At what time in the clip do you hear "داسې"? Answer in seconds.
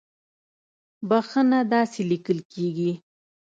1.73-2.01